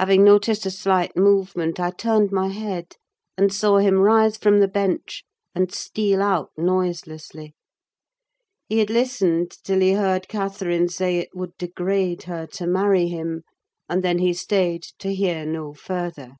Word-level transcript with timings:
Having 0.00 0.24
noticed 0.24 0.66
a 0.66 0.70
slight 0.72 1.16
movement, 1.16 1.78
I 1.78 1.92
turned 1.92 2.32
my 2.32 2.48
head, 2.48 2.96
and 3.38 3.52
saw 3.54 3.78
him 3.78 3.98
rise 4.00 4.36
from 4.36 4.58
the 4.58 4.66
bench, 4.66 5.22
and 5.54 5.72
steal 5.72 6.20
out 6.20 6.50
noiselessly. 6.56 7.54
He 8.68 8.80
had 8.80 8.90
listened 8.90 9.52
till 9.62 9.78
he 9.78 9.92
heard 9.92 10.26
Catherine 10.26 10.88
say 10.88 11.18
it 11.18 11.36
would 11.36 11.56
degrade 11.56 12.24
her 12.24 12.48
to 12.48 12.66
marry 12.66 13.06
him, 13.06 13.44
and 13.88 14.02
then 14.02 14.18
he 14.18 14.34
stayed 14.34 14.82
to 14.98 15.14
hear 15.14 15.46
no 15.46 15.72
further. 15.74 16.34